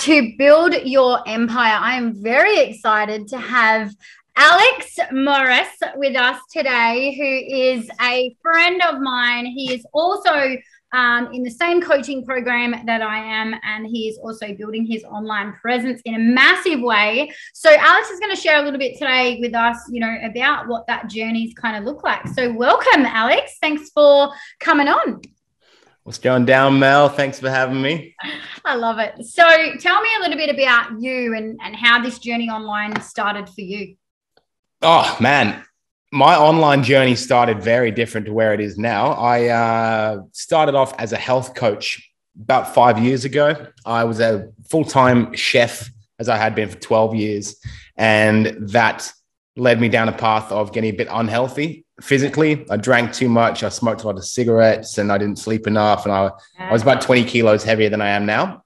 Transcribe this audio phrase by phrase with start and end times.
[0.00, 1.78] to Build Your Empire.
[1.78, 3.94] I am very excited to have
[4.34, 9.44] Alex Morris with us today, who is a friend of mine.
[9.44, 10.56] He is also
[10.94, 15.04] um, in the same coaching program that I am, and he is also building his
[15.04, 17.30] online presence in a massive way.
[17.52, 20.66] So, Alex is going to share a little bit today with us, you know, about
[20.66, 22.26] what that journey's kind of look like.
[22.28, 23.58] So, welcome, Alex.
[23.60, 25.20] Thanks for coming on.
[26.10, 27.08] What's going down, Mel?
[27.08, 28.16] Thanks for having me.
[28.64, 29.24] I love it.
[29.24, 29.44] So
[29.78, 33.60] tell me a little bit about you and, and how this journey online started for
[33.60, 33.94] you.
[34.82, 35.62] Oh, man.
[36.10, 39.12] My online journey started very different to where it is now.
[39.12, 42.10] I uh, started off as a health coach
[42.42, 43.68] about five years ago.
[43.86, 45.88] I was a full time chef,
[46.18, 47.54] as I had been for 12 years.
[47.96, 49.12] And that
[49.56, 52.66] led me down a path of getting a bit unhealthy physically.
[52.70, 53.62] I drank too much.
[53.62, 56.04] I smoked a lot of cigarettes and I didn't sleep enough.
[56.04, 58.64] And I, I was about 20 kilos heavier than I am now.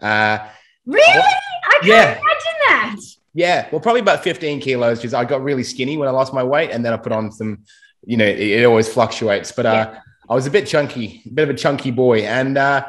[0.00, 0.38] Uh,
[0.86, 1.02] really?
[1.06, 2.10] I can't yeah.
[2.10, 2.22] imagine
[2.68, 2.96] that.
[3.34, 3.68] Yeah.
[3.70, 6.70] Well, probably about 15 kilos because I got really skinny when I lost my weight.
[6.70, 7.64] And then I put on some,
[8.04, 9.52] you know, it, it always fluctuates.
[9.52, 10.00] But uh, yeah.
[10.30, 12.20] I was a bit chunky, a bit of a chunky boy.
[12.20, 12.86] And uh,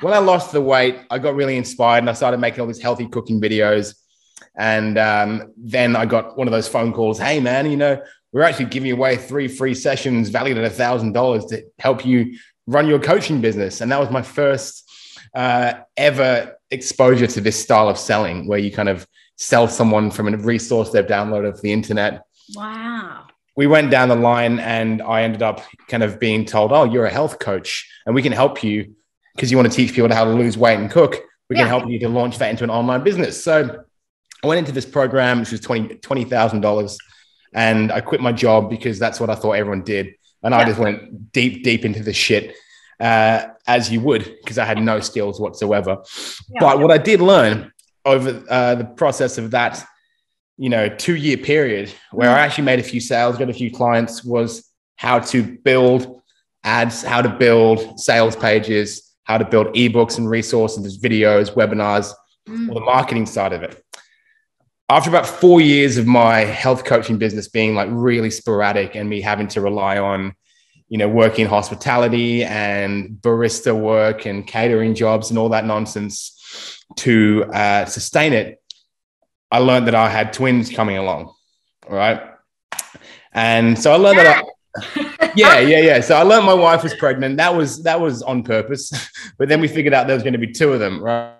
[0.00, 2.82] when I lost the weight, I got really inspired and I started making all these
[2.82, 3.94] healthy cooking videos.
[4.56, 7.18] And um, then I got one of those phone calls.
[7.18, 11.12] Hey, man, you know, we're actually giving away three free sessions valued at a thousand
[11.12, 13.80] dollars to help you run your coaching business.
[13.80, 14.90] And that was my first
[15.34, 20.32] uh, ever exposure to this style of selling, where you kind of sell someone from
[20.32, 22.22] a resource they've downloaded off the internet.
[22.54, 23.26] Wow.
[23.54, 27.04] We went down the line, and I ended up kind of being told, "Oh, you're
[27.04, 28.94] a health coach, and we can help you
[29.34, 31.16] because you want to teach people how to lose weight and cook.
[31.50, 31.62] We yeah.
[31.62, 33.84] can help you to launch that into an online business." So
[34.42, 36.96] I went into this program, which was twenty twenty thousand dollars,
[37.52, 40.58] and I quit my job because that's what I thought everyone did, and yeah.
[40.58, 42.54] I just went deep, deep into the shit.
[43.00, 45.98] Uh, as you would, because I had no skills whatsoever.
[46.50, 46.60] Yeah.
[46.60, 47.72] But what I did learn
[48.04, 49.84] over uh, the process of that,
[50.56, 52.34] you know, two year period where mm.
[52.34, 56.22] I actually made a few sales, got a few clients, was how to build
[56.62, 62.12] ads, how to build sales pages, how to build ebooks and resources, videos, webinars,
[62.48, 62.68] mm.
[62.68, 63.82] or the marketing side of it
[64.88, 69.20] after about four years of my health coaching business being like really sporadic and me
[69.20, 70.34] having to rely on
[70.88, 77.44] you know working hospitality and barista work and catering jobs and all that nonsense to
[77.52, 78.62] uh, sustain it
[79.50, 81.32] i learned that i had twins coming along
[81.88, 82.20] all right?
[83.32, 84.24] And so i learned yeah.
[84.24, 84.44] that
[84.76, 85.58] I, yeah.
[85.72, 87.38] Yeah yeah so i learned my wife was pregnant.
[87.38, 88.92] That was that was on purpose.
[89.38, 91.34] But then we figured out there was going to be two of them right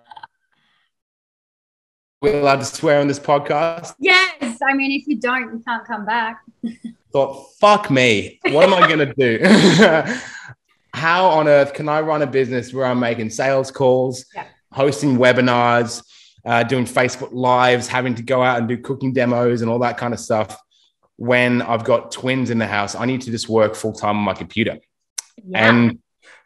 [2.23, 3.95] we're allowed to swear on this podcast?
[3.99, 4.59] Yes.
[4.63, 6.41] I mean, if you don't, you can't come back.
[7.13, 8.39] Thought, fuck me.
[8.45, 9.45] What am I going to do?
[10.95, 14.47] How on earth can I run a business where I'm making sales calls, yeah.
[14.71, 16.05] hosting webinars,
[16.47, 19.99] uh, doing Facebook Lives, having to go out and do cooking demos and all that
[19.99, 20.57] kind of stuff
[21.17, 22.95] when I've got twins in the house?
[22.95, 24.79] I need to just work full time on my computer.
[25.45, 25.69] Yeah.
[25.69, 25.99] And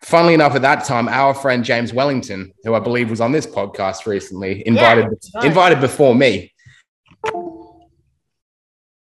[0.03, 3.47] funnily enough, at that time, our friend James Wellington, who I believe was on this
[3.47, 6.53] podcast recently, invited yeah, invited before me.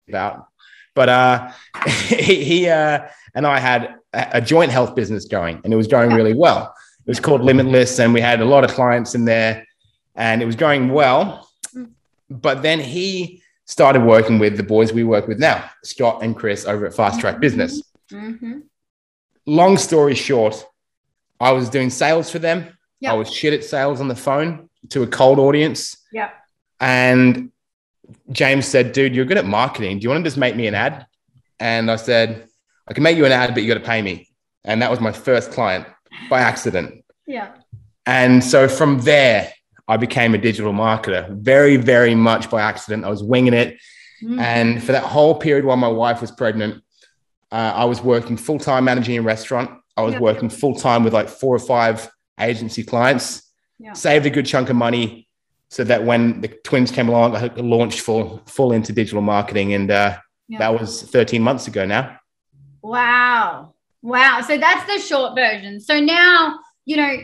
[0.09, 0.47] About,
[0.95, 1.53] but uh,
[1.89, 6.13] he, he uh, and I had a joint health business going, and it was going
[6.13, 6.75] really well.
[7.07, 9.67] It was called Limitless, and we had a lot of clients in there,
[10.15, 11.49] and it was going well.
[11.75, 11.91] Mm.
[12.31, 16.67] But then he started working with the boys we work with now, Scott and Chris
[16.67, 17.83] over at Fast Track Business.
[18.13, 18.61] Mm-hmm.
[19.47, 20.65] Long story short,
[21.41, 22.77] I was doing sales for them.
[23.01, 23.13] Yep.
[23.13, 25.97] I was shit at sales on the phone to a cold audience.
[26.13, 26.31] Yeah.
[26.81, 27.51] And
[28.31, 29.99] James said, dude, you're good at marketing.
[29.99, 31.07] Do you want to just make me an ad?
[31.61, 32.49] And I said,
[32.89, 34.29] I can make you an ad, but you got to pay me.
[34.65, 35.87] And that was my first client
[36.31, 37.05] by accident.
[37.27, 37.53] Yeah.
[38.07, 39.53] And so from there,
[39.87, 43.05] I became a digital marketer very, very much by accident.
[43.05, 43.79] I was winging it.
[44.23, 44.39] Mm-hmm.
[44.39, 46.83] And for that whole period while my wife was pregnant,
[47.55, 49.71] uh, I was working full time managing a restaurant.
[49.97, 52.11] I was working full time with like four or five
[52.41, 53.49] agency clients,
[53.93, 55.29] saved a good chunk of money
[55.69, 59.73] so that when the twins came along, I launched full, full into digital marketing.
[59.73, 60.19] And uh,
[60.59, 62.19] that was 13 months ago now.
[62.83, 63.75] Wow.
[64.03, 64.41] Wow.
[64.41, 65.81] So that's the short version.
[65.81, 67.19] So now, you know,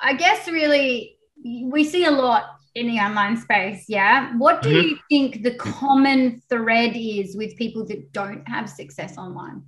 [0.00, 2.44] I guess really we see a lot
[2.74, 3.84] in the online space.
[3.88, 4.36] Yeah.
[4.36, 4.88] What do mm-hmm.
[4.88, 9.62] you think the common thread is with people that don't have success online?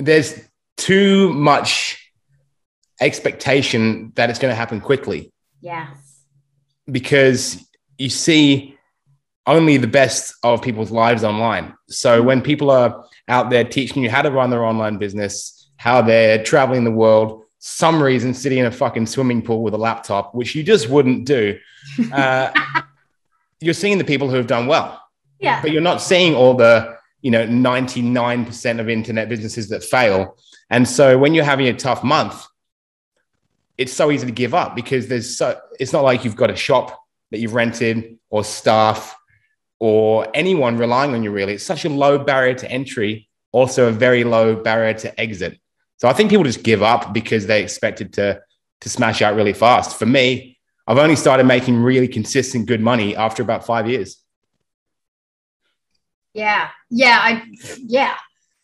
[0.00, 0.40] there's
[0.76, 2.12] too much
[3.00, 5.32] expectation that it's going to happen quickly.
[5.60, 6.22] Yes.
[6.90, 7.62] Because
[7.98, 8.76] you see
[9.46, 11.74] only the best of people's lives online.
[11.88, 16.02] So when people are out there teaching you how to run their online business, how
[16.02, 20.34] they're traveling the world, some reason sitting in a fucking swimming pool with a laptop,
[20.34, 21.58] which you just wouldn't do,
[22.12, 22.50] uh,
[23.60, 25.00] you're seeing the people who have done well.
[25.38, 25.60] Yeah.
[25.60, 30.36] But you're not seeing all the, you know, 99% of internet businesses that fail.
[30.70, 32.46] And so when you're having a tough month,
[33.76, 36.56] it's so easy to give up because there's so it's not like you've got a
[36.56, 39.16] shop that you've rented or staff
[39.78, 41.54] or anyone relying on you really.
[41.54, 45.59] It's such a low barrier to entry, also a very low barrier to exit.
[46.00, 48.40] So I think people just give up because they expected to
[48.80, 49.98] to smash out really fast.
[49.98, 54.16] For me, I've only started making really consistent good money after about 5 years.
[56.32, 56.70] Yeah.
[56.88, 57.42] Yeah, I
[57.86, 58.16] yeah.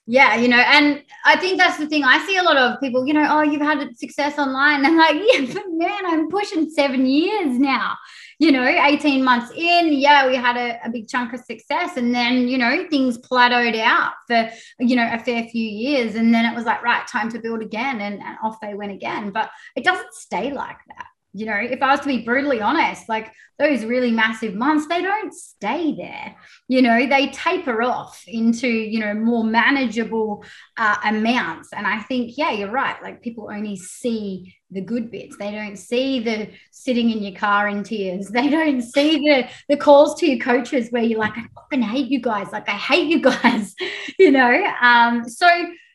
[0.06, 2.04] Yeah, you know, and I think that's the thing.
[2.04, 4.86] I see a lot of people, you know, oh, you've had success online.
[4.86, 7.96] I'm like, yeah, but man, I'm pushing seven years now.
[8.38, 11.96] You know, 18 months in, yeah, we had a, a big chunk of success.
[11.96, 16.16] And then, you know, things plateaued out for, you know, a fair few years.
[16.16, 18.00] And then it was like, right, time to build again.
[18.00, 19.30] And, and off they went again.
[19.30, 21.06] But it doesn't stay like that
[21.36, 25.02] you know, if I was to be brutally honest, like those really massive months, they
[25.02, 26.34] don't stay there.
[26.66, 30.44] You know, they taper off into, you know, more manageable
[30.78, 31.74] uh, amounts.
[31.74, 32.96] And I think, yeah, you're right.
[33.02, 35.36] Like people only see the good bits.
[35.36, 38.30] They don't see the sitting in your car in tears.
[38.36, 42.10] They don't see the the calls to your coaches where you're like, I fucking hate
[42.10, 42.48] you guys.
[42.50, 43.74] Like I hate you guys.
[44.18, 44.72] you know.
[44.80, 45.48] Um, so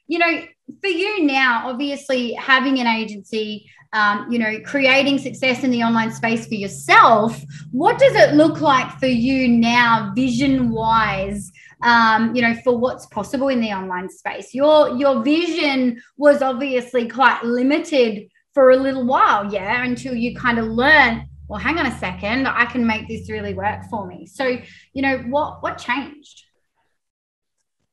[0.08, 0.44] you know,
[0.82, 6.12] for you now, obviously having an agency, um, you know, creating success in the online
[6.12, 7.42] space for yourself,
[7.72, 11.52] what does it look like for you now, vision wise?
[11.84, 14.54] Um, you know, for what's possible in the online space.
[14.54, 20.60] Your your vision was obviously quite limited for a little while, yeah, until you kind
[20.60, 21.28] of learn.
[21.48, 24.26] Well, hang on a second, I can make this really work for me.
[24.26, 24.58] So,
[24.94, 26.44] you know, what what changed?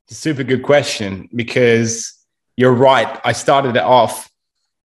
[0.06, 2.14] Super good question because
[2.56, 3.20] you're right.
[3.24, 4.30] I started it off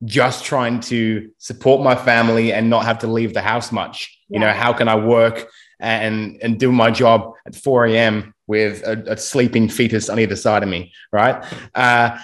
[0.06, 4.20] just trying to support my family and not have to leave the house much.
[4.28, 4.36] Yeah.
[4.36, 5.48] You know, how can I work
[5.80, 8.34] and and do my job at 4 a.m.
[8.48, 11.44] with a, a sleeping fetus on either side of me, right?
[11.76, 12.18] Uh,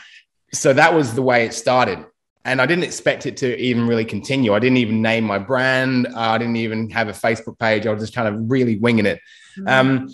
[0.54, 2.06] so that was the way it started.
[2.46, 4.54] And I didn't expect it to even really continue.
[4.54, 6.08] I didn't even name my brand.
[6.08, 7.86] Uh, I didn't even have a Facebook page.
[7.86, 9.20] I was just kind of really winging it.
[9.58, 9.68] Mm-hmm.
[9.68, 10.10] Um,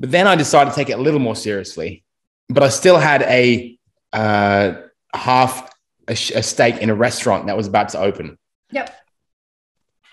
[0.00, 2.02] but then I decided to take it a little more seriously.
[2.48, 3.78] But I still had a
[4.12, 4.74] uh,
[5.14, 5.70] half
[6.08, 8.38] a, a stake in a restaurant that was about to open.
[8.70, 8.94] Yep.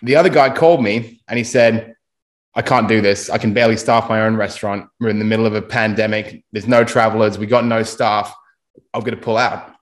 [0.01, 1.95] The other guy called me and he said,
[2.53, 3.29] I can't do this.
[3.29, 4.89] I can barely staff my own restaurant.
[4.99, 6.43] We're in the middle of a pandemic.
[6.51, 7.38] There's no travelers.
[7.38, 8.35] We got no staff.
[8.93, 9.73] I'm going to pull out.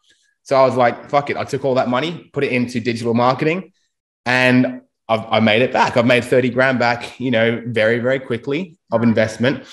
[0.44, 1.38] So I was like, fuck it.
[1.38, 3.72] I took all that money, put it into digital marketing,
[4.26, 5.98] and I've, I made it back.
[5.98, 9.66] I've made 30 grand back, you know, very, very quickly of investment.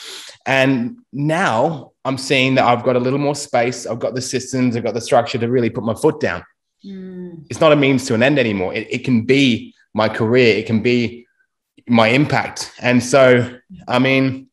[0.46, 3.84] And now I'm seeing that I've got a little more space.
[3.84, 6.44] I've got the systems, I've got the structure to really put my foot down.
[6.84, 7.44] Mm.
[7.50, 8.72] It's not a means to an end anymore.
[8.72, 11.26] It, it can be my career, it can be
[11.88, 12.72] my impact.
[12.80, 13.58] And so,
[13.88, 14.48] I mean,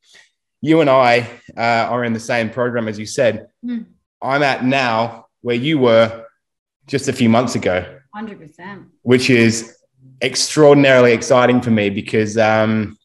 [0.62, 3.48] you and I uh, are in the same program, as you said.
[3.64, 3.86] Mm.
[4.22, 6.26] I'm at now where you were
[6.88, 8.00] just a few months ago.
[8.16, 8.88] 100%.
[9.02, 9.78] Which is
[10.22, 12.98] extraordinarily exciting for me because um,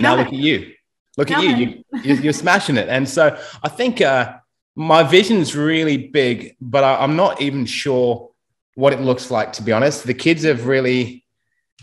[0.00, 0.72] now look at you.
[1.16, 1.82] Look at you.
[2.02, 2.88] you you're, smashing it.
[2.88, 4.36] And so I think uh,
[4.74, 8.30] my vision's really big, but I, I'm not even sure
[8.74, 10.04] what it looks like, to be honest.
[10.04, 11.24] The kids have really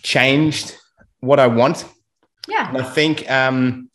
[0.04, 0.78] changed
[1.20, 1.86] what I want.
[2.48, 2.70] Yeah.
[2.70, 3.90] And I think um,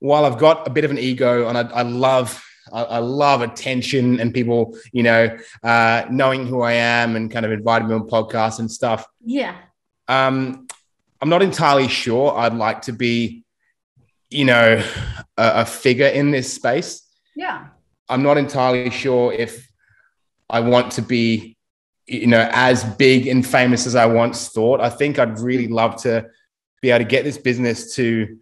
[0.00, 4.20] while I've got a bit of an ego and I, I love I, love attention
[4.20, 8.08] and people, you know, uh, knowing who I am and kind of inviting me on
[8.08, 9.06] podcasts and stuff.
[9.24, 9.54] Yeah.
[10.08, 10.66] Um,
[11.20, 13.43] I'm not entirely sure I'd like to be
[14.34, 14.82] you know,
[15.36, 17.02] a, a figure in this space.
[17.36, 17.68] Yeah.
[18.08, 19.70] I'm not entirely sure if
[20.50, 21.56] I want to be,
[22.06, 24.80] you know, as big and famous as I once thought.
[24.80, 26.26] I think I'd really love to
[26.82, 28.36] be able to get this business to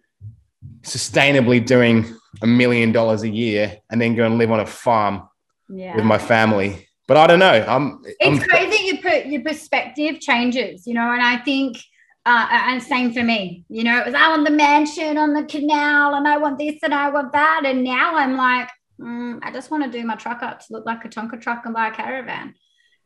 [0.81, 2.05] sustainably doing
[2.41, 5.29] a million dollars a year and then go and live on a farm
[5.69, 5.95] yeah.
[5.95, 6.87] with my family.
[7.07, 7.65] But I don't know.
[7.67, 8.01] I'm.
[8.19, 8.85] It's I'm, crazy.
[8.85, 11.77] You put your perspective changes, you know, and I think
[12.25, 13.65] uh, and same for me.
[13.69, 16.79] You know, it was I want the mansion on the canal, and I want this
[16.83, 17.63] and I want that.
[17.65, 20.85] And now I'm like, mm, I just want to do my truck up to look
[20.85, 22.55] like a Tonka truck and buy a caravan.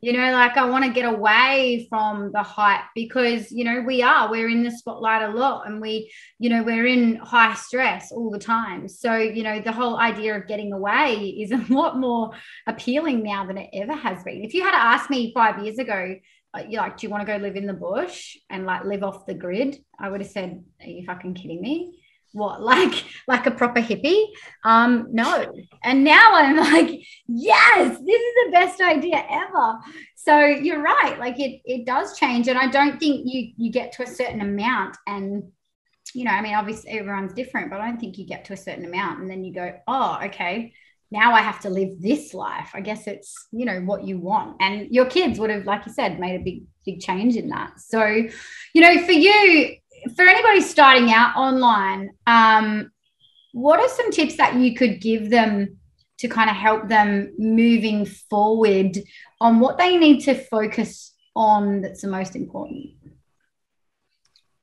[0.00, 4.00] You know, like I want to get away from the hype because you know we
[4.00, 8.12] are we're in the spotlight a lot, and we, you know, we're in high stress
[8.12, 8.86] all the time.
[8.86, 12.30] So you know, the whole idea of getting away is a lot more
[12.68, 14.44] appealing now than it ever has been.
[14.44, 16.14] If you had asked me five years ago
[16.70, 19.26] you like, do you want to go live in the bush and like live off
[19.26, 19.76] the grid?
[19.98, 21.98] I would have said, are you fucking kidding me?
[22.32, 24.26] what like like a proper hippie
[24.64, 25.46] um no
[25.82, 29.78] and now i'm like yes this is the best idea ever
[30.16, 33.92] so you're right like it it does change and i don't think you you get
[33.92, 35.42] to a certain amount and
[36.14, 38.56] you know i mean obviously everyone's different but i don't think you get to a
[38.56, 40.72] certain amount and then you go oh okay
[41.10, 44.56] now i have to live this life i guess it's you know what you want
[44.60, 47.78] and your kids would have like you said made a big big change in that
[47.78, 49.76] so you know for you
[50.16, 52.90] for anybody starting out online, um,
[53.52, 55.78] what are some tips that you could give them
[56.18, 58.98] to kind of help them moving forward
[59.40, 62.86] on what they need to focus on that's the most important?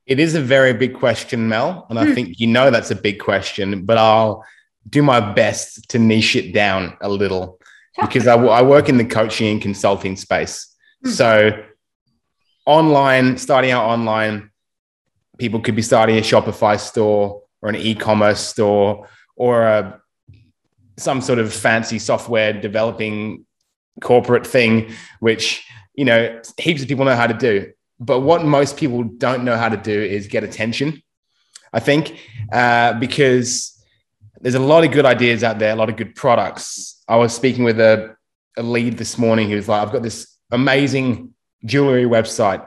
[0.05, 1.87] It is a very big question, Mel.
[1.89, 2.13] And I hmm.
[2.13, 4.45] think you know that's a big question, but I'll
[4.89, 7.59] do my best to niche it down a little
[7.99, 10.75] because I, I work in the coaching and consulting space.
[11.03, 11.09] Hmm.
[11.09, 11.63] So,
[12.65, 14.51] online, starting out online,
[15.37, 20.01] people could be starting a Shopify store or an e-commerce store or a,
[20.97, 23.45] some sort of fancy software developing
[24.01, 27.71] corporate thing, which you know heaps of people know how to do.
[27.99, 31.01] But what most people don't know how to do is get attention.
[31.71, 32.19] I think
[32.51, 33.74] uh, because
[34.45, 37.03] there's a lot of good ideas out there, a lot of good products.
[37.07, 38.15] I was speaking with a,
[38.55, 41.33] a lead this morning who was like, "I've got this amazing
[41.65, 42.63] jewelry website,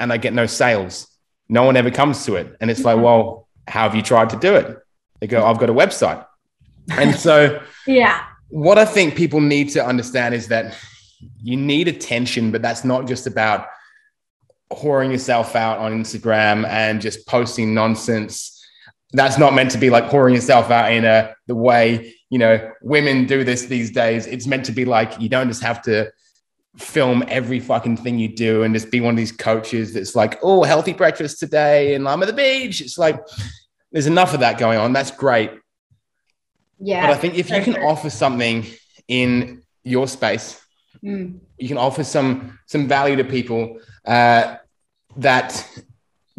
[0.00, 1.08] and I get no sales."
[1.48, 2.56] no one ever comes to it.
[2.60, 3.04] And it's like, mm-hmm.
[3.04, 4.78] well, how have you tried to do it?
[5.20, 6.24] They go, I've got a website.
[6.90, 10.76] And so, yeah, what I think people need to understand is that
[11.42, 13.66] you need attention, but that's not just about
[14.72, 18.57] whoring yourself out on Instagram and just posting nonsense.
[19.12, 22.72] That's not meant to be like pouring yourself out in a the way you know
[22.82, 24.26] women do this these days.
[24.26, 26.12] It's meant to be like you don't just have to
[26.76, 30.38] film every fucking thing you do and just be one of these coaches that's like,
[30.42, 32.80] oh, healthy breakfast today and I'm at the beach.
[32.80, 33.20] It's like
[33.92, 34.92] there's enough of that going on.
[34.92, 35.50] That's great.
[36.78, 37.06] Yeah.
[37.06, 38.64] But I think if you can offer something
[39.08, 40.60] in your space,
[41.02, 41.38] mm.
[41.58, 44.56] you can offer some some value to people uh,
[45.16, 45.68] that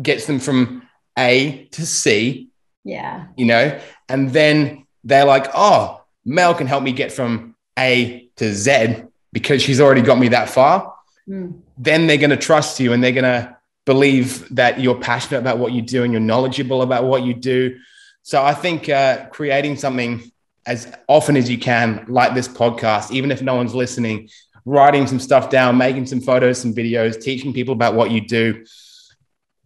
[0.01, 2.48] gets them from A to C.
[2.89, 3.27] Yeah.
[3.37, 8.51] You know, and then they're like, oh, Mel can help me get from A to
[8.51, 10.95] Z because she's already got me that far,
[11.27, 11.61] mm.
[11.77, 13.55] then they're going to trust you and they're going to
[13.85, 17.77] believe that you're passionate about what you do and you're knowledgeable about what you do.
[18.23, 20.31] So I think uh, creating something
[20.65, 24.29] as often as you can, like this podcast, even if no one's listening,
[24.65, 28.65] writing some stuff down, making some photos, some videos, teaching people about what you do,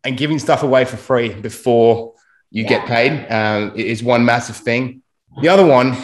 [0.04, 2.13] and giving stuff away for free before
[2.54, 2.70] you yeah.
[2.70, 5.02] get paid um, is one massive thing.
[5.42, 5.98] The other one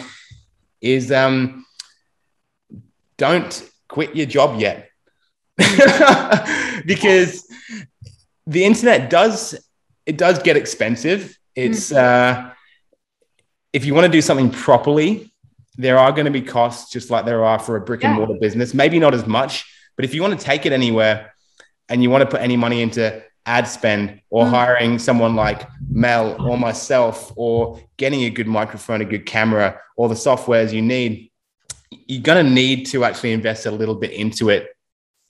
[0.80, 1.64] is um,
[3.16, 4.88] don't quit your job yet.
[6.84, 7.46] because
[8.46, 9.54] the internet does
[10.06, 11.38] it does get expensive.
[11.54, 12.48] It's mm-hmm.
[12.48, 12.50] uh,
[13.72, 15.32] if you want to do something properly,
[15.76, 18.34] there are going to be costs just like there are for a brick and mortar
[18.40, 18.74] business.
[18.74, 21.32] Maybe not as much, but if you want to take it anywhere
[21.88, 24.50] and you want to put any money into ad spend or mm.
[24.50, 30.08] hiring someone like Mel or myself or getting a good microphone, a good camera, or
[30.08, 31.30] the softwares you need,
[32.06, 34.68] you're going to need to actually invest a little bit into it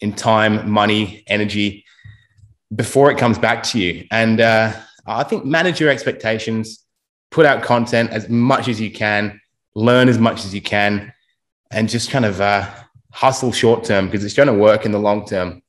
[0.01, 1.85] in time, money, energy
[2.75, 4.07] before it comes back to you.
[4.11, 4.73] And uh,
[5.07, 6.85] I think manage your expectations,
[7.31, 9.41] put out content as much as you can,
[9.75, 11.13] learn as much as you can,
[11.71, 12.69] and just kind of uh,
[13.13, 15.63] hustle short term because it's going to work in the long term.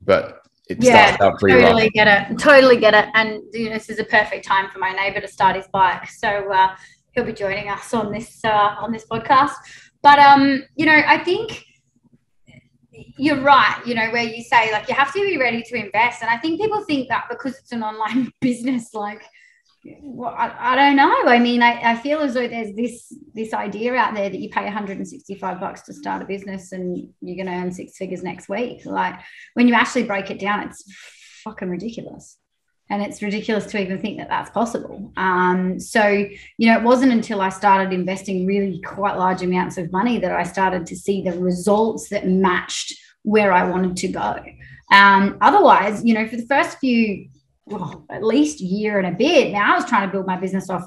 [0.00, 0.39] But
[0.70, 1.92] it yeah, starts out pretty totally rough.
[1.92, 2.38] get it.
[2.38, 3.06] Totally get it.
[3.14, 6.08] And you know, this is a perfect time for my neighbor to start his bike.
[6.08, 6.76] So uh,
[7.12, 9.54] he'll be joining us on this uh, on this podcast.
[10.02, 11.64] But um, you know, I think
[12.92, 16.22] you're right, you know, where you say like you have to be ready to invest.
[16.22, 19.22] And I think people think that because it's an online business, like
[20.02, 21.22] well, I, I don't know.
[21.26, 24.50] I mean, I, I feel as though there's this this idea out there that you
[24.50, 28.84] pay 165 bucks to start a business and you're gonna earn six figures next week.
[28.84, 29.18] Like
[29.54, 30.84] when you actually break it down, it's
[31.44, 32.36] fucking ridiculous
[32.90, 35.12] and it's ridiculous to even think that that's possible.
[35.16, 39.92] Um, so, you know, it wasn't until I started investing really quite large amounts of
[39.92, 44.36] money that I started to see the results that matched where I wanted to go.
[44.90, 47.28] Um, otherwise, you know, for the first few,
[47.66, 50.68] well, at least year and a bit, now I was trying to build my business
[50.70, 50.86] off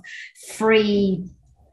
[0.55, 1.23] free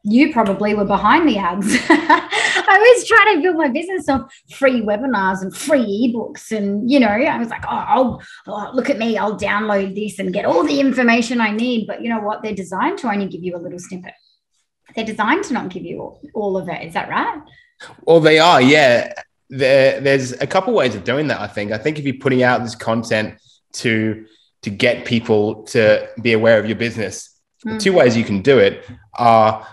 [0.03, 1.67] you probably were behind the ads.
[1.89, 6.57] I was trying to build my business off free webinars and free ebooks.
[6.57, 10.19] And, you know, I was like, oh, I'll oh, look at me, I'll download this
[10.19, 11.87] and get all the information I need.
[11.87, 12.43] But you know what?
[12.43, 14.15] They're designed to only give you a little snippet.
[14.97, 16.83] They're designed to not give you all, all of it.
[16.87, 17.41] Is that right?
[18.05, 19.13] Well, they are, yeah.
[19.51, 21.73] There, there's a couple ways of doing that, I think.
[21.73, 23.39] I think if you're putting out this content
[23.75, 24.25] to
[24.63, 27.99] to get people to be aware of your business, The two hmm.
[27.99, 29.67] ways you can do it are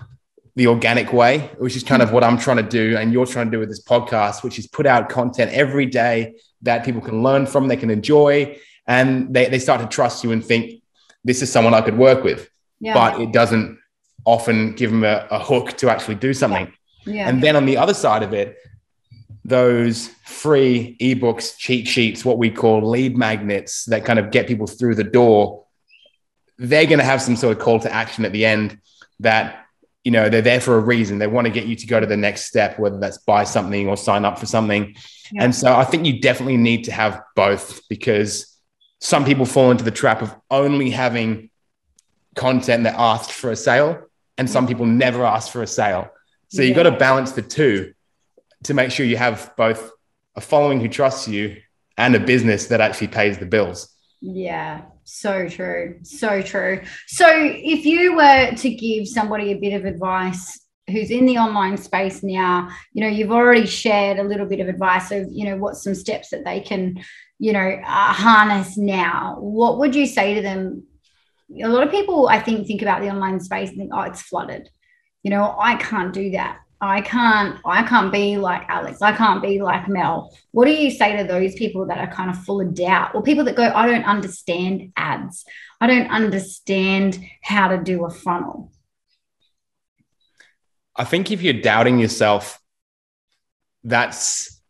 [0.56, 3.48] the organic way, which is kind of what I'm trying to do, and you're trying
[3.48, 7.22] to do with this podcast, which is put out content every day that people can
[7.22, 10.82] learn from, they can enjoy, and they, they start to trust you and think
[11.24, 12.50] this is someone I could work with.
[12.80, 12.94] Yeah.
[12.94, 13.80] But it doesn't
[14.26, 16.74] often give them a, a hook to actually do something.
[17.06, 17.14] Yeah.
[17.14, 17.30] yeah.
[17.30, 18.58] And then on the other side of it,
[19.48, 24.68] those free ebooks, cheat sheets, what we call lead magnets that kind of get people
[24.68, 25.64] through the door,
[26.58, 28.78] they're going to have some sort of call to action at the end
[29.22, 29.66] that,
[30.04, 31.18] you know, they're there for a reason.
[31.18, 33.88] They want to get you to go to the next step, whether that's buy something
[33.88, 34.96] or sign up for something.
[35.32, 35.46] Yeah.
[35.46, 38.54] And so I think you definitely need to have both because
[39.00, 41.52] some people fall into the trap of only having
[42.36, 44.02] content that asks for a sale,
[44.38, 46.10] and some people never ask for a sale.
[46.50, 46.68] So yeah.
[46.68, 47.94] you've got to balance the two
[48.64, 49.92] to make sure you have both
[50.36, 51.58] a following who trusts you
[51.98, 53.94] and a business that actually pays the bills.
[54.22, 56.00] Yeah, so true.
[56.04, 56.82] So true.
[57.08, 60.60] So if you were to give somebody a bit of advice
[60.90, 64.70] who's in the online space now, you know, you've already shared a little bit of
[64.70, 67.04] advice of, you know, what's some steps that they can,
[67.40, 69.38] you know, uh, harness now.
[69.40, 70.84] What would you say to them?
[71.62, 74.22] A lot of people, I think, think about the online space and think, oh, it's
[74.22, 74.70] flooded.
[75.24, 76.60] You know, I can't do that.
[76.80, 79.02] I can't I can't be like Alex.
[79.02, 80.36] I can't be like Mel.
[80.52, 83.24] What do you say to those people that are kind of full of doubt or
[83.24, 85.46] people that go I don't understand ads.
[85.82, 88.72] I don't understand how to do a funnel.
[90.96, 92.60] I think if you're doubting yourself
[93.84, 94.62] that's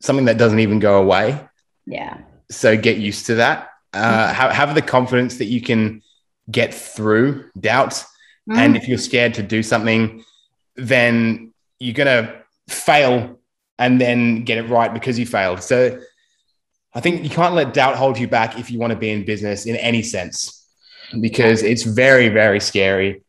[0.00, 1.40] something that doesn't even go away.
[1.86, 2.18] Yeah.
[2.50, 3.70] So get used to that.
[3.92, 6.02] Uh, have, have the confidence that you can
[6.50, 8.04] get through doubt.
[8.50, 8.56] Mm.
[8.56, 10.24] And if you're scared to do something,
[10.76, 13.38] then you're going to fail
[13.78, 15.62] and then get it right because you failed.
[15.62, 15.98] So
[16.94, 19.24] I think you can't let doubt hold you back if you want to be in
[19.24, 20.66] business in any sense
[21.20, 23.22] because it's very, very scary,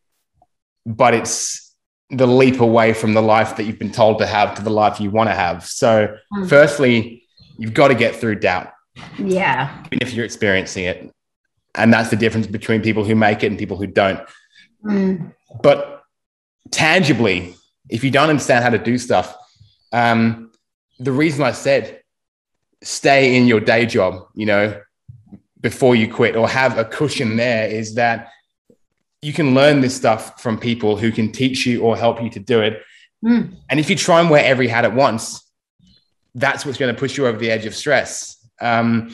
[0.86, 1.76] but it's
[2.10, 5.00] the leap away from the life that you've been told to have to the life
[5.02, 5.66] you want to have.
[5.66, 6.50] So, mm.
[6.50, 7.24] firstly,
[7.58, 8.72] you've got to get through doubt.
[9.20, 9.84] Yeah.
[9.92, 11.12] Even if you're experiencing it.
[11.76, 14.22] And that's the difference between people who make it and people who don't.
[14.84, 15.34] Mm.
[15.62, 15.97] But
[16.72, 17.56] tangibly,
[17.90, 19.36] if you don't understand how to do stuff,
[19.92, 20.52] um,
[21.00, 22.02] the reason I said
[22.84, 24.80] stay in your day job, you know,
[25.60, 28.30] before you quit or have a cushion there is that
[29.22, 32.40] you can learn this stuff from people who can teach you or help you to
[32.40, 32.82] do it.
[33.26, 33.56] Mm.
[33.70, 35.44] And if you try and wear every hat at once,
[36.36, 38.38] that's what's going to push you over the edge of stress.
[38.62, 39.14] Um,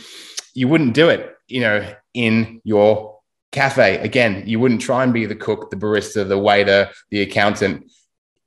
[0.53, 3.12] you wouldn't do it, you know, in your
[3.53, 7.89] cafe again you wouldn't try and be the cook the barista the waiter the accountant.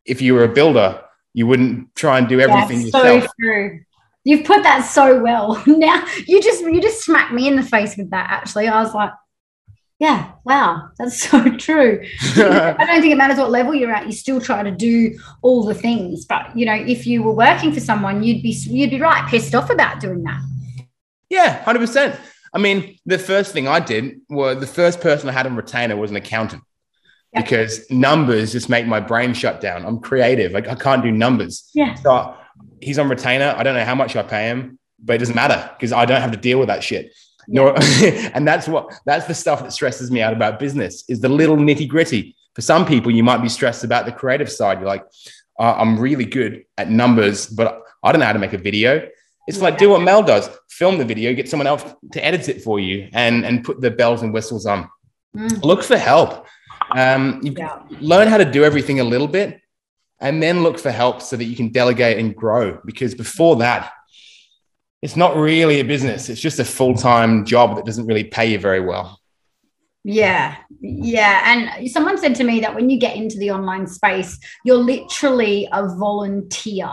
[0.05, 3.23] If you were a builder you wouldn't try and do everything That's yourself.
[3.23, 3.81] so true.
[4.25, 5.63] You've put that so well.
[5.67, 8.69] Now you just you just smacked me in the face with that actually.
[8.69, 9.13] I was like
[9.99, 12.05] yeah wow that's so true.
[12.37, 15.65] I don't think it matters what level you're at you still try to do all
[15.65, 16.25] the things.
[16.25, 19.55] But you know if you were working for someone you'd be you'd be right pissed
[19.55, 20.43] off about doing that.
[21.31, 22.19] Yeah 100%
[22.57, 25.95] I mean, the first thing I did was the first person I had on retainer
[25.95, 26.63] was an accountant
[27.35, 27.43] yeah.
[27.43, 29.85] because numbers just make my brain shut down.
[29.85, 30.53] I'm creative.
[30.53, 31.71] Like I can't do numbers.
[31.75, 31.93] Yeah.
[31.97, 32.35] So
[32.81, 33.55] he's on retainer.
[33.59, 36.23] I don't know how much I pay him, but it doesn't matter because I don't
[36.23, 37.13] have to deal with that shit.
[37.47, 37.63] Yeah.
[37.63, 37.75] Nor,
[38.35, 41.59] and that's what that's the stuff that stresses me out about business is the little
[41.59, 42.35] nitty gritty.
[42.55, 44.79] For some people, you might be stressed about the creative side.
[44.79, 45.05] You're like,
[45.59, 49.07] uh, I'm really good at numbers, but I don't know how to make a video.
[49.47, 49.65] It's yeah.
[49.65, 52.81] like do what Mel does: film the video, get someone else to edit it for
[52.81, 54.89] you, and and put the bells and whistles on.
[55.37, 55.63] Mm.
[55.63, 56.47] Look for help.
[56.95, 57.81] Um, yeah.
[58.01, 59.61] learn how to do everything a little bit,
[60.21, 62.81] and then look for help so that you can delegate and grow.
[62.85, 63.93] Because before that,
[65.03, 68.51] it's not really a business; it's just a full time job that doesn't really pay
[68.53, 69.21] you very well.
[70.09, 71.43] Yeah, yeah.
[71.45, 75.69] And someone said to me that when you get into the online space, you're literally
[75.73, 76.89] a volunteer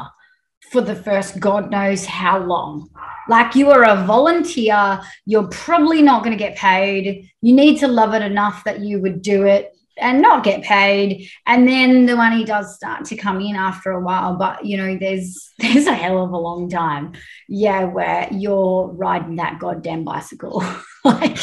[0.74, 2.90] for the first God knows how long.
[3.30, 7.30] Like you are a volunteer, you're probably not going to get paid.
[7.42, 11.30] You need to love it enough that you would do it and not get paid
[11.46, 14.98] and then the money does start to come in after a while but you know
[14.98, 17.14] there's there's a hell of a long time
[17.48, 20.64] yeah where you're riding that goddamn bicycle
[21.06, 21.38] like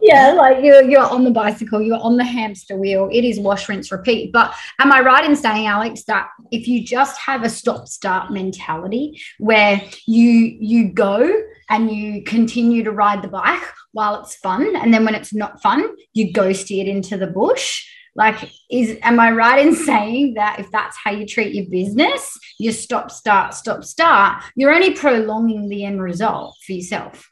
[0.00, 3.68] yeah like you're, you're on the bicycle you're on the hamster wheel it is wash
[3.68, 4.32] rinse repeat.
[4.32, 8.32] But am i right in saying alex that if you just have a stop start
[8.32, 11.30] mentality where you you go
[11.68, 15.60] and you continue to ride the bike while it's fun and then when it's not
[15.60, 17.86] fun you go steer it into the bush?
[18.14, 22.38] Like is am i right in saying that if that's how you treat your business
[22.58, 27.31] you stop start stop start you're only prolonging the end result for yourself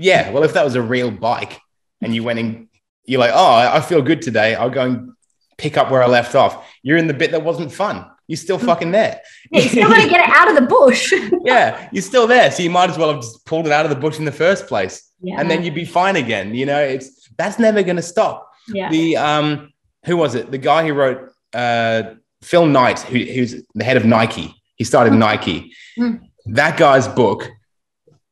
[0.00, 1.60] yeah well if that was a real bike
[2.02, 2.68] and you went and
[3.10, 4.54] you're like, oh, I feel good today.
[4.54, 5.12] I'll go and
[5.58, 6.64] pick up where I left off.
[6.82, 8.06] You're in the bit that wasn't fun.
[8.28, 9.20] You're still fucking there.
[9.50, 11.12] Yeah, you still want to get it out of the bush.
[11.44, 12.52] yeah, you're still there.
[12.52, 14.32] So you might as well have just pulled it out of the bush in the
[14.32, 15.10] first place.
[15.20, 15.40] yeah.
[15.40, 16.54] And then you'd be fine again.
[16.54, 18.48] You know, it's that's never gonna stop.
[18.68, 18.90] yeah.
[18.90, 19.72] The um
[20.04, 20.52] who was it?
[20.52, 24.54] The guy who wrote uh Phil Knight, who, who's the head of Nike.
[24.76, 25.74] He started Nike.
[25.98, 26.20] Mm.
[26.46, 27.48] That guy's book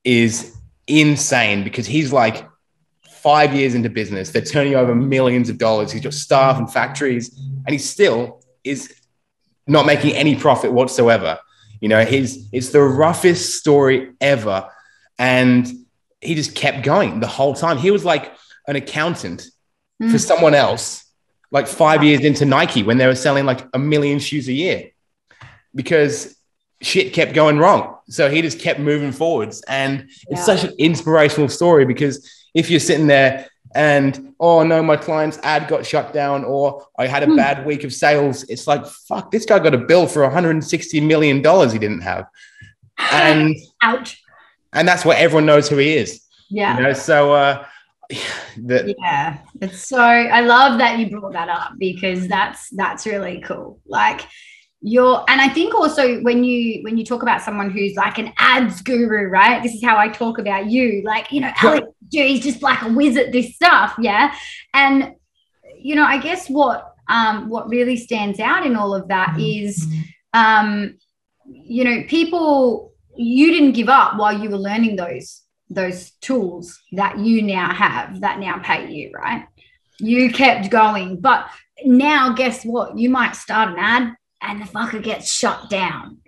[0.05, 0.57] is
[0.89, 2.47] insane because he's like
[3.09, 4.31] five years into business.
[4.31, 5.93] They're turning over millions of dollars.
[5.93, 8.93] He's got staff and factories, and he still is
[9.67, 11.39] not making any profit whatsoever.
[11.81, 14.69] You know, his it's the roughest story ever.
[15.19, 15.67] And
[16.21, 17.77] he just kept going the whole time.
[17.77, 18.33] He was like
[18.67, 19.43] an accountant
[20.01, 20.21] for Mm.
[20.21, 21.05] someone else,
[21.51, 24.91] like five years into Nike when they were selling like a million shoes a year
[25.75, 26.37] because
[26.83, 27.97] shit kept going wrong.
[28.09, 29.63] So he just kept moving forwards.
[29.69, 30.43] And it's Yeah.
[30.45, 35.69] such an inspirational story because if you're sitting there and, oh no, my client's ad
[35.69, 37.37] got shut down or I had a Hmm.
[37.37, 41.37] bad week of sales, it's like, fuck, this guy got a bill for $160 million
[41.39, 42.27] he didn't have.
[43.13, 44.23] And Ouch.
[44.73, 46.21] and that's what everyone knows who he is.
[46.49, 46.77] Yeah.
[46.77, 47.65] You know, so uh
[48.57, 53.41] the, Yeah, it's so I love that you brought that up because that's that's really
[53.45, 53.81] cool.
[53.87, 54.23] Like
[54.81, 58.33] you're and I think also when you when you talk about someone who's like an
[58.39, 59.63] ads guru, right?
[59.63, 61.03] This is how I talk about you.
[61.05, 64.35] Like, you know, Alex, dude, he's just like a whiz at this stuff, yeah.
[64.73, 65.15] And
[65.77, 69.87] you know, I guess what um what really stands out in all of that is
[70.33, 70.97] um
[71.45, 77.19] you know, people you didn't give up while you were learning those those tools that
[77.19, 79.47] you now have that now pay you, right?
[79.99, 81.21] You kept going.
[81.21, 81.51] But
[81.85, 82.97] now, guess what?
[82.97, 86.19] You might start an ad and the fucker gets shut down.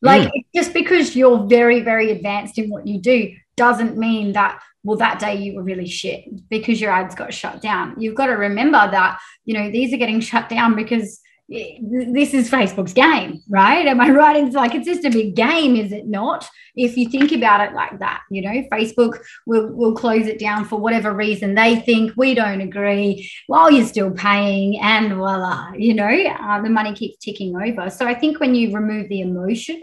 [0.00, 0.40] Like, hmm.
[0.54, 5.18] just because you're very, very advanced in what you do doesn't mean that, well, that
[5.18, 8.00] day you were really shit because your ads got shut down.
[8.00, 12.50] You've got to remember that, you know, these are getting shut down because this is
[12.50, 13.86] Facebook's game, right?
[13.86, 14.44] Am I right?
[14.44, 16.46] It's like it's just a big game, is it not?
[16.76, 20.66] If you think about it like that, you know, Facebook will will close it down
[20.66, 25.94] for whatever reason they think we don't agree while you're still paying, and voila, you
[25.94, 27.88] know, uh, the money keeps ticking over.
[27.88, 29.80] So I think when you remove the emotion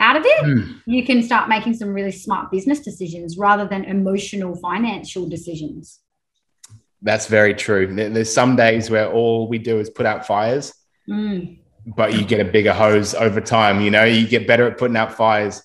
[0.00, 0.72] out of it, Hmm.
[0.86, 6.00] you can start making some really smart business decisions rather than emotional financial decisions.
[7.02, 7.94] that's very true.
[7.94, 10.72] There's some days where all we do is put out fires,
[11.08, 11.58] Mm.
[11.96, 13.80] but you get a bigger hose over time.
[13.80, 15.62] You know, you get better at putting out fires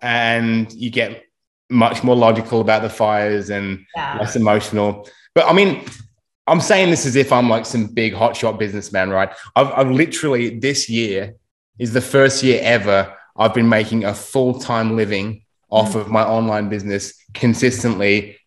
[0.00, 1.24] and you get
[1.68, 4.16] much more logical about the fires and Yeah.
[4.18, 5.06] less emotional.
[5.34, 5.84] But I mean,
[6.46, 9.30] I'm saying this as if I'm like some big hotshot businessman, right?
[9.56, 11.34] I've, I've literally this year
[11.78, 16.24] is the first year ever I've been making a full time living off of my
[16.24, 18.38] online business consistently,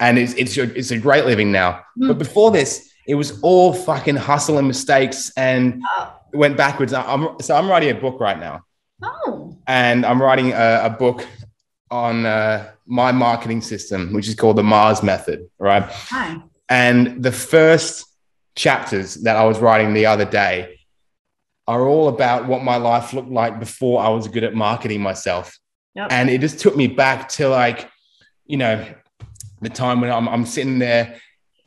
[0.00, 1.82] and it's it's a, it's a great living now.
[1.98, 2.08] Mm.
[2.08, 6.12] But before this, it was all fucking hustle and mistakes, and Oh.
[6.32, 6.92] went backwards.
[6.92, 8.62] I'm so I'm writing a book right now
[9.02, 9.56] Oh.
[9.66, 11.26] and I'm writing a, a book
[11.90, 15.82] on uh, my marketing system, which is called the Mars Method, right?
[15.84, 16.36] Hi.
[16.68, 18.06] And the first
[18.56, 20.78] chapters that I was writing the other day
[21.66, 25.58] are all about what my life looked like before I was good at marketing myself.
[25.94, 26.08] Yep.
[26.10, 27.88] And it just took me back to like,
[28.46, 28.84] you know,
[29.62, 31.18] the time when I'm, I'm sitting there,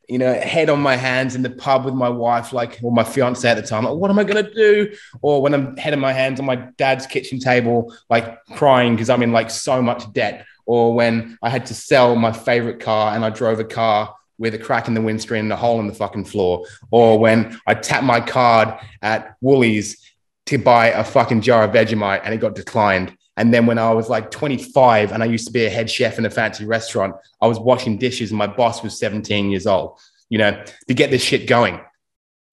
[0.08, 3.04] you know, head on my hands in the pub with my wife, like, or my
[3.04, 4.96] fiance at the time, like, what am I going to do?
[5.22, 9.10] Or when I'm head on my hands on my dad's kitchen table, like crying because
[9.10, 10.46] I'm in like so much debt.
[10.66, 14.54] Or when I had to sell my favorite car and I drove a car with
[14.54, 16.66] a crack in the windscreen and a hole in the fucking floor.
[16.92, 20.14] Or when I tapped my card at Woolies
[20.48, 23.17] to buy a fucking jar of Vegemite and it got declined.
[23.38, 26.18] And then when I was like 25 and I used to be a head chef
[26.18, 30.00] in a fancy restaurant, I was washing dishes and my boss was 17 years old,
[30.28, 31.80] you know, to get this shit going.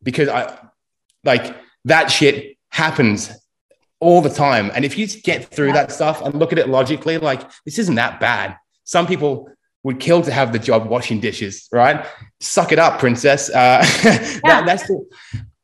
[0.03, 0.59] Because I
[1.25, 3.33] like that shit happens
[3.99, 4.71] all the time.
[4.75, 7.95] And if you get through that stuff and look at it logically, like this isn't
[7.95, 8.57] that bad.
[8.85, 9.49] Some people
[9.85, 12.05] would kill to have the job washing dishes, right?
[12.41, 13.49] Suck it up, princess.
[13.49, 13.81] Uh,
[14.45, 14.91] that, that's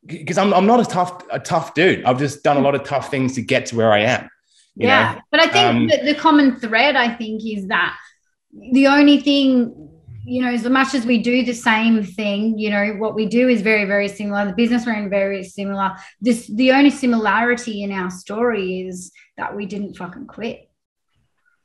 [0.06, 2.04] because I'm, I'm not a tough a tough dude.
[2.04, 4.30] I've just done a lot of tough things to get to where I am.
[4.76, 5.20] Yeah know?
[5.30, 7.96] but i think Um, the common thread i think is that
[8.72, 9.90] the only thing
[10.24, 13.48] you know as much as we do the same thing you know what we do
[13.48, 14.44] is very very similar.
[14.44, 15.96] The business we're in very similar.
[16.20, 20.69] This the only similarity in our story is that we didn't fucking quit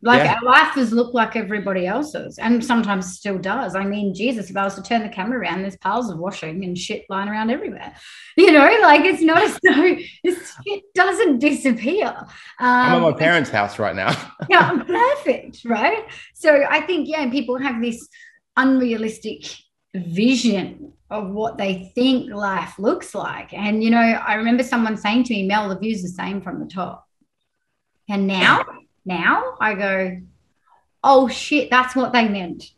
[0.06, 0.36] like Yeah.
[0.36, 4.56] our life has looked like everybody else's and sometimes still does i mean jesus if
[4.56, 7.50] i was to turn the camera around there's piles of washing and shit lying around
[7.50, 7.94] everywhere
[8.38, 12.16] you know like it's not as though this shit doesn't disappear
[12.60, 14.16] I'm um, at my parents' house right now.
[14.50, 16.06] yeah, perfect, right?
[16.34, 18.08] So I think yeah, people have this
[18.56, 19.46] unrealistic
[19.94, 23.54] vision of what they think life looks like.
[23.54, 26.60] And, you know, I remember someone saying to me, Mel, the view's the same from
[26.60, 27.08] the top.
[28.10, 28.64] And now,
[29.06, 30.22] now I go,
[31.04, 32.72] oh shit, that's what they meant.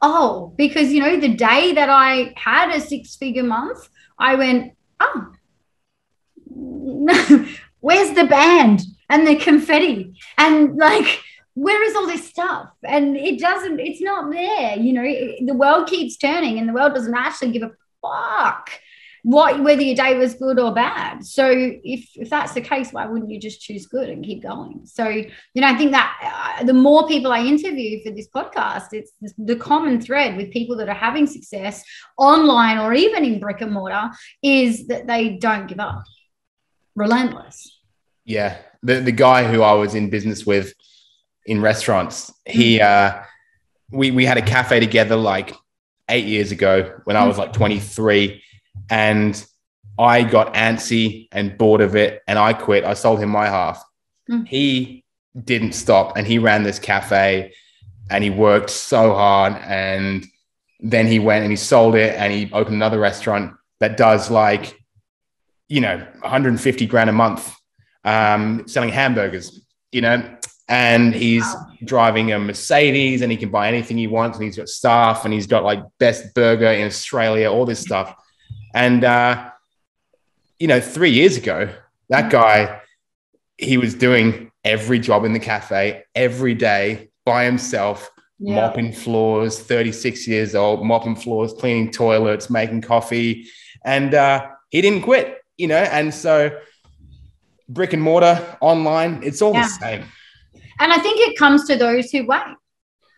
[0.00, 4.72] Oh, because, you know, the day that I had a six figure month, I went,
[5.00, 5.32] oh,
[7.80, 10.14] where's the band and the confetti?
[10.38, 11.20] And like,
[11.54, 12.70] where is all this stuff?
[12.84, 14.76] And it doesn't, it's not there.
[14.76, 18.70] You know, it, the world keeps turning and the world doesn't actually give a fuck
[19.22, 21.24] what whether your day was good or bad.
[21.24, 24.82] So if if that's the case, why wouldn't you just choose good and keep going?
[24.84, 28.92] So you know, I think that uh, the more people I interview for this podcast,
[28.92, 31.84] it's the common thread with people that are having success
[32.16, 34.10] online or even in brick and mortar
[34.42, 36.04] is that they don't give up.
[36.96, 37.78] Relentless.
[38.24, 40.74] Yeah, the the guy who I was in business with
[41.46, 42.32] in restaurants.
[42.46, 42.82] He mm.
[42.82, 43.22] uh,
[43.90, 45.54] we we had a cafe together like
[46.08, 48.42] eight years ago when I was like 23,
[48.90, 49.46] and
[49.98, 52.84] I got antsy and bored of it, and I quit.
[52.84, 53.84] I sold him my half.
[54.30, 54.46] Mm.
[54.46, 55.04] He
[55.44, 57.54] didn't stop, and he ran this cafe,
[58.10, 60.26] and he worked so hard, and
[60.80, 64.78] then he went and he sold it, and he opened another restaurant that does like,
[65.68, 67.54] you know, 150 grand a month,
[68.04, 69.60] um, selling hamburgers.
[69.92, 70.38] You know,
[70.70, 71.66] and he's wow.
[71.84, 75.34] driving a Mercedes and he can buy anything he wants and he's got staff and
[75.34, 78.14] he's got like best burger in Australia, all this stuff.
[78.74, 79.50] And uh,
[80.58, 81.68] you know, three years ago,
[82.08, 82.80] that guy,
[83.58, 88.56] he was doing every job in the cafe every day by himself, yeah.
[88.56, 93.46] mopping floors, 36 years old, mopping floors, cleaning toilets, making coffee.
[93.84, 96.58] And uh, he didn't quit, you know, and so
[97.68, 99.62] brick and mortar online, it's all yeah.
[99.62, 100.04] the same
[100.80, 102.40] and I think it comes to those who wait.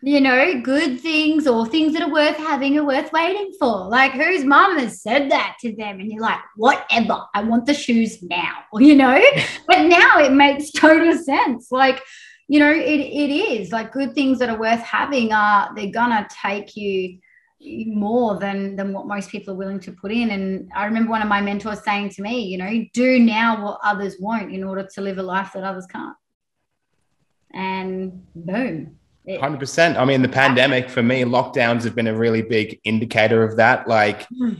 [0.05, 3.87] You know, good things or things that are worth having are worth waiting for.
[3.87, 7.73] Like whose mom has said that to them, and you're like, whatever, I want the
[7.73, 9.19] shoes now, you know?
[9.67, 11.71] but now it makes total sense.
[11.71, 12.01] Like,
[12.47, 16.27] you know, it, it is like good things that are worth having are they're gonna
[16.29, 17.19] take you
[17.87, 21.21] more than than what most people are willing to put in and i remember one
[21.21, 24.85] of my mentors saying to me you know do now what others won't in order
[24.93, 26.13] to live a life that others can't
[27.53, 28.97] and boom.
[29.25, 29.97] It, 100%.
[29.97, 33.87] I mean, the pandemic for me, lockdowns have been a really big indicator of that.
[33.87, 34.53] Like, hmm.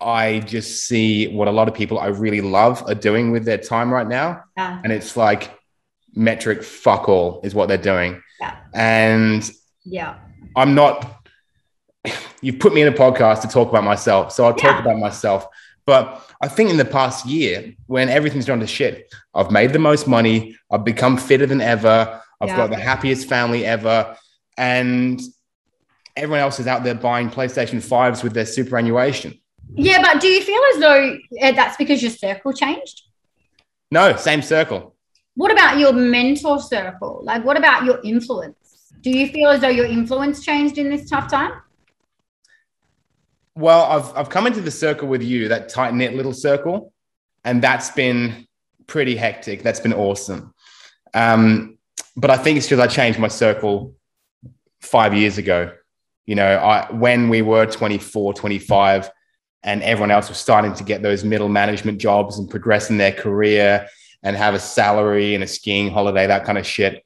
[0.00, 3.58] I just see what a lot of people I really love are doing with their
[3.58, 4.44] time right now.
[4.56, 4.80] Yeah.
[4.82, 5.52] And it's like
[6.14, 8.22] metric fuck all is what they're doing.
[8.40, 8.56] Yeah.
[8.72, 9.50] And
[9.84, 10.16] yeah,
[10.56, 11.26] I'm not,
[12.40, 14.32] you've put me in a podcast to talk about myself.
[14.32, 14.80] So I'll talk yeah.
[14.80, 15.46] about myself.
[15.84, 19.78] But I think in the past year, when everything's gone to shit, I've made the
[19.78, 20.56] most money.
[20.70, 22.22] I've become fitter than ever.
[22.40, 22.56] I've yeah.
[22.56, 24.16] got the happiest family ever.
[24.56, 25.20] And
[26.16, 29.38] everyone else is out there buying PlayStation 5s with their superannuation.
[29.74, 33.02] Yeah, but do you feel as though uh, that's because your circle changed?
[33.90, 34.96] No, same circle.
[35.34, 37.20] What about your mentor circle?
[37.22, 38.92] Like, what about your influence?
[39.00, 41.52] Do you feel as though your influence changed in this tough time?
[43.54, 46.92] Well, I've I've come into the circle with you, that tight knit little circle,
[47.44, 48.46] and that's been
[48.86, 49.62] pretty hectic.
[49.62, 50.54] That's been awesome.
[51.14, 51.78] Um,
[52.20, 53.94] but I think it's because I changed my circle
[54.80, 55.72] five years ago.
[56.26, 59.10] You know, I when we were 24, 25,
[59.62, 63.12] and everyone else was starting to get those middle management jobs and progress in their
[63.12, 63.88] career
[64.22, 67.04] and have a salary and a skiing holiday, that kind of shit.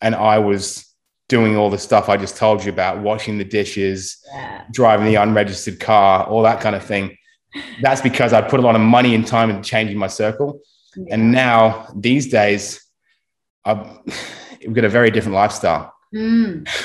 [0.00, 0.86] And I was
[1.28, 4.64] doing all the stuff I just told you about, washing the dishes, yeah.
[4.72, 7.16] driving the unregistered car, all that kind of thing.
[7.82, 10.60] That's because I put a lot of money and time into changing my circle.
[10.96, 11.14] Yeah.
[11.14, 12.84] And now these days,
[13.64, 13.86] I've,
[14.66, 15.94] we've got a very different lifestyle.
[16.14, 16.68] Mm.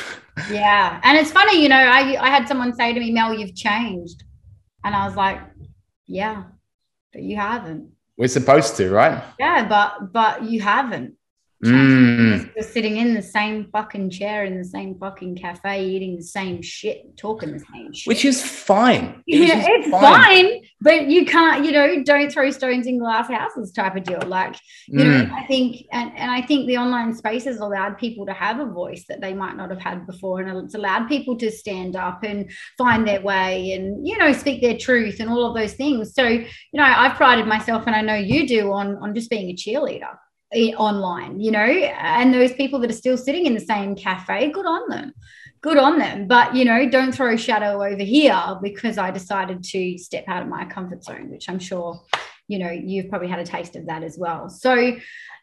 [0.50, 1.02] Yeah.
[1.04, 4.24] And it's funny, you know, I, I had someone say to me, Mel, you've changed.
[4.84, 5.40] And I was like,
[6.08, 6.44] yeah,
[7.12, 7.92] but you haven't.
[8.18, 9.24] We're supposed to, right?
[9.40, 11.16] Yeah, but but you haven't.
[11.64, 12.54] Mm.
[12.56, 16.62] Just sitting in the same fucking chair in the same fucking cafe, eating the same
[16.62, 18.08] shit, talking the same shit.
[18.08, 19.22] Which is fine.
[19.28, 20.02] It yeah, it's fine.
[20.02, 20.62] fine.
[20.80, 24.22] but you can't, you know, don't throw stones in glass houses type of deal.
[24.26, 24.56] Like,
[24.88, 25.28] you mm.
[25.28, 28.62] know, I think, and, and I think the online space has allowed people to have
[28.62, 30.40] a voice that they might not have had before.
[30.40, 34.62] And it's allowed people to stand up and find their way and, you know, speak
[34.62, 36.14] their truth and all of those things.
[36.14, 39.50] So, you know, I've prided myself, and I know you do, on, on just being
[39.50, 40.16] a cheerleader
[40.78, 44.66] online, you know, and those people that are still sitting in the same cafe, good
[44.66, 45.14] on them.
[45.62, 46.28] Good on them.
[46.28, 50.48] But, you know, don't throw shadow over here because I decided to step out of
[50.48, 52.02] my comfort zone, which I'm sure,
[52.48, 54.50] you know, you've probably had a taste of that as well.
[54.50, 54.96] So,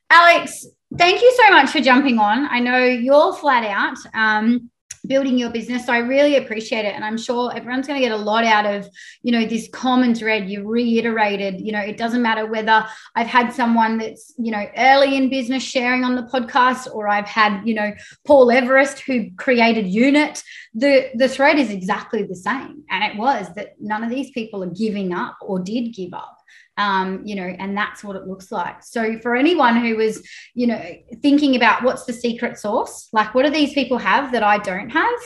[0.08, 0.66] Alex,
[0.96, 2.48] thank you so much for jumping on.
[2.50, 3.98] I know you're flat out.
[4.14, 4.70] Um,
[5.06, 5.86] building your business.
[5.86, 6.94] So I really appreciate it.
[6.94, 8.88] And I'm sure everyone's going to get a lot out of,
[9.22, 11.60] you know, this common thread you reiterated.
[11.60, 15.62] You know, it doesn't matter whether I've had someone that's, you know, early in business
[15.62, 17.92] sharing on the podcast or I've had, you know,
[18.26, 20.42] Paul Everest who created Unit.
[20.74, 22.84] The the thread is exactly the same.
[22.90, 26.35] And it was that none of these people are giving up or did give up
[26.76, 28.82] um, you know, and that's what it looks like.
[28.82, 33.44] So for anyone who was, you know, thinking about what's the secret sauce, like what
[33.44, 35.20] do these people have that I don't have?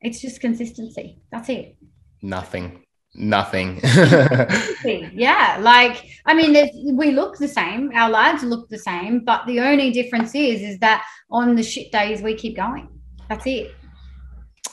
[0.00, 1.20] It's just consistency.
[1.32, 1.76] That's it.
[2.22, 2.82] Nothing.
[3.14, 3.80] Nothing.
[4.84, 7.90] yeah, like I mean, we look the same.
[7.94, 11.90] Our lives look the same, but the only difference is, is that on the shit
[11.90, 12.88] days we keep going.
[13.28, 13.74] That's it.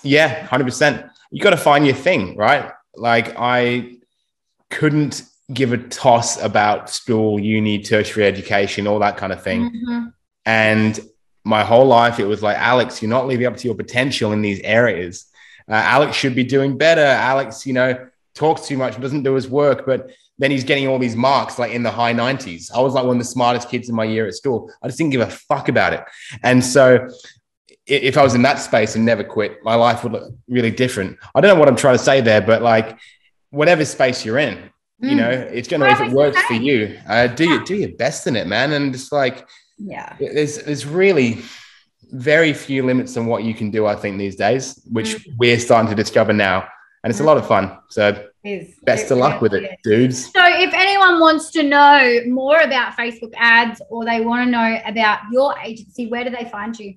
[0.04, 1.06] Yeah, hundred percent.
[1.32, 2.70] You got to find your thing, right?
[2.96, 3.96] Like I
[4.70, 9.70] couldn't give a toss about school, uni, tertiary education, all that kind of thing.
[9.70, 10.08] Mm-hmm.
[10.46, 11.00] And
[11.44, 14.42] my whole life, it was like, Alex, you're not living up to your potential in
[14.42, 15.26] these areas.
[15.68, 17.02] Uh, Alex should be doing better.
[17.02, 20.98] Alex, you know, talks too much, doesn't do his work, but then he's getting all
[20.98, 22.72] these marks like in the high 90s.
[22.74, 24.72] I was like one of the smartest kids in my year at school.
[24.82, 26.04] I just didn't give a fuck about it.
[26.42, 27.08] And so
[27.86, 31.18] if I was in that space and never quit, my life would look really different.
[31.36, 32.98] I don't know what I'm trying to say there, but like
[33.52, 34.72] whatever space you're in,
[35.04, 35.52] you know mm.
[35.54, 36.98] it's gonna if it works for you.
[37.08, 40.16] Uh, do you do your best in it man and it's like yeah.
[40.20, 41.42] there's there's really
[42.12, 45.34] very few limits on what you can do i think these days which mm.
[45.38, 46.68] we're starting to discover now
[47.04, 47.78] and it's a lot of fun.
[47.90, 48.28] So
[48.84, 50.32] best of luck with it dudes.
[50.32, 54.80] So if anyone wants to know more about facebook ads or they want to know
[54.86, 56.96] about your agency where do they find you?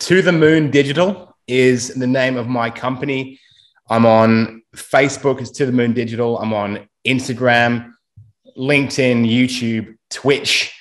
[0.00, 3.38] To the moon digital is the name of my company.
[3.88, 6.38] I'm on Facebook, is To the Moon Digital.
[6.38, 7.92] I'm on Instagram,
[8.56, 10.72] LinkedIn, YouTube, Twitch,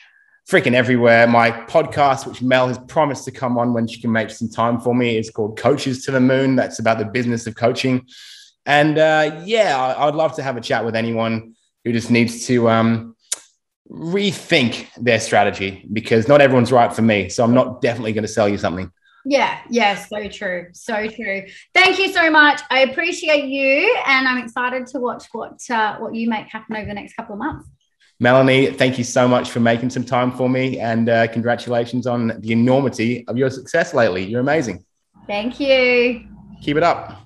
[0.49, 1.27] freaking everywhere.
[1.27, 4.79] My podcast, which Mel has promised to come on when she can make some time
[4.79, 6.55] for me, is called Coaches to the Moon.
[6.55, 8.05] That's about the business of coaching.
[8.65, 12.45] And uh, yeah, I, would love to have a chat with anyone who just needs
[12.47, 13.15] to um,
[13.89, 17.29] rethink their strategy because not everyone's right for me.
[17.29, 18.91] So I'm not definitely going to sell you something.
[19.25, 20.67] Yeah, yeah, so true.
[20.73, 21.45] So true.
[21.73, 22.61] Thank you so much.
[22.69, 26.85] I appreciate you and I'm excited to watch what uh, what you make happen over
[26.85, 27.69] the next couple of months.
[28.19, 32.39] Melanie, thank you so much for making some time for me and uh, congratulations on
[32.39, 34.23] the enormity of your success lately.
[34.23, 34.85] You're amazing.
[35.27, 36.27] Thank you.
[36.61, 37.22] Keep it up.